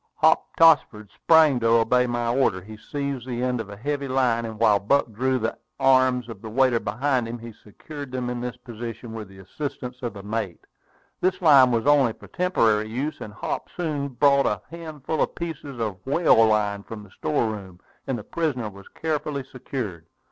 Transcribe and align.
Hop 0.15 0.55
Tossford 0.57 1.11
sprang 1.11 1.59
to 1.59 1.67
obey 1.67 2.07
my 2.07 2.27
order. 2.35 2.59
He 2.59 2.75
seized 2.75 3.27
the 3.27 3.43
end 3.43 3.61
of 3.61 3.69
a 3.69 3.77
heave 3.77 4.01
line, 4.01 4.45
and 4.45 4.57
while 4.59 4.79
Buck 4.79 5.11
drew 5.11 5.37
the 5.37 5.55
arms 5.79 6.27
of 6.27 6.41
the 6.41 6.49
waiter 6.49 6.79
behind 6.79 7.27
him, 7.27 7.37
he 7.37 7.53
secured 7.53 8.11
them 8.11 8.27
in 8.27 8.41
this 8.41 8.57
position 8.57 9.13
with 9.13 9.27
the 9.27 9.37
assistance 9.37 10.01
of 10.01 10.13
the 10.15 10.23
mate. 10.23 10.65
This 11.19 11.39
line 11.39 11.69
was 11.69 11.85
only 11.85 12.13
for 12.13 12.27
temporary 12.27 12.89
use; 12.89 13.21
and 13.21 13.31
Hop 13.31 13.69
soon 13.77 14.07
brought 14.07 14.47
a 14.47 14.63
handful 14.71 15.21
of 15.21 15.35
pieces 15.35 15.79
of 15.79 16.03
whale 16.03 16.47
line 16.47 16.81
from 16.81 17.03
the 17.03 17.11
store 17.11 17.51
room, 17.51 17.79
and 18.07 18.17
the 18.17 18.23
prisoner 18.23 18.71
was 18.71 18.87
carefully 18.99 19.43
secured. 19.51 20.07